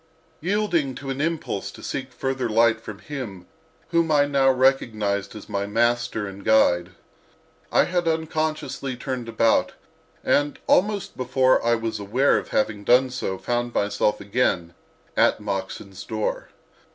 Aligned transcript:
Yielding 0.39 0.95
to 0.95 1.11
an 1.11 1.21
impulse 1.21 1.69
to 1.69 1.83
seek 1.83 2.11
further 2.11 2.49
light 2.49 2.81
from 2.81 2.97
him 2.97 3.45
whom 3.89 4.11
I 4.11 4.25
now 4.25 4.49
recognized 4.49 5.35
as 5.35 5.47
my 5.47 5.67
master 5.67 6.25
and 6.25 6.43
guide, 6.43 6.93
I 7.71 7.83
had 7.83 8.07
unconsciously 8.07 8.95
turned 8.95 9.29
about, 9.29 9.73
and 10.23 10.57
almost 10.65 11.15
before 11.15 11.63
I 11.63 11.75
was 11.75 11.99
aware 11.99 12.39
of 12.39 12.47
having 12.49 12.83
done 12.83 13.11
so 13.11 13.37
found 13.37 13.75
myself 13.75 14.19
again 14.19 14.73
at 15.15 15.39
Moxon's 15.39 16.03
door. 16.03 16.49